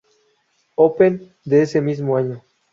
Open 0.77 1.31
de 1.45 1.61
ese 1.61 1.79
mismo 1.79 2.17
año. 2.17 2.41